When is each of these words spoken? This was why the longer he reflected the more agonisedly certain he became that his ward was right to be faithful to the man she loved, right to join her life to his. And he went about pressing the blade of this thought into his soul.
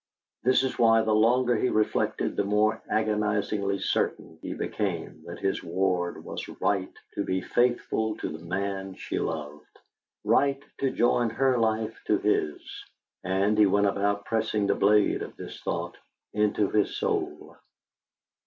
This 0.41 0.63
was 0.63 0.79
why 0.79 1.03
the 1.03 1.13
longer 1.13 1.55
he 1.55 1.69
reflected 1.69 2.35
the 2.35 2.43
more 2.43 2.81
agonisedly 2.89 3.77
certain 3.81 4.39
he 4.41 4.55
became 4.55 5.21
that 5.27 5.37
his 5.37 5.63
ward 5.63 6.25
was 6.25 6.47
right 6.59 6.91
to 7.13 7.23
be 7.23 7.39
faithful 7.39 8.17
to 8.17 8.29
the 8.29 8.43
man 8.43 8.95
she 8.95 9.19
loved, 9.19 9.77
right 10.23 10.59
to 10.79 10.89
join 10.89 11.29
her 11.29 11.55
life 11.59 12.01
to 12.07 12.17
his. 12.17 12.83
And 13.23 13.55
he 13.59 13.67
went 13.67 13.85
about 13.85 14.25
pressing 14.25 14.65
the 14.65 14.73
blade 14.73 15.21
of 15.21 15.35
this 15.37 15.61
thought 15.61 15.97
into 16.33 16.71
his 16.71 16.97
soul. 16.97 17.57